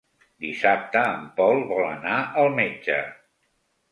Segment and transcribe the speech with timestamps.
[0.45, 2.99] Dissabte en Pol vol anar al metge.